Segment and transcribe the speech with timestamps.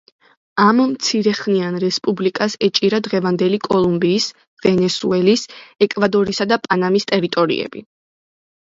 [0.61, 4.31] ამ მცირეხნიან რესპუბლიკას ეჭირა დღევანდელი კოლუმბიის,
[4.65, 5.47] ვენესუელის,
[5.89, 7.89] ეკვადორისა და პანამის ტერიტორიები.